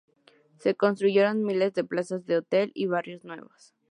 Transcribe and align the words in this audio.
Se 0.57 0.73
construyeron 0.73 1.43
miles 1.45 1.75
de 1.75 1.83
plazas 1.83 2.25
de 2.25 2.37
hotel 2.37 2.71
y 2.73 2.87
barrios 2.87 3.23
nuevos. 3.23 3.75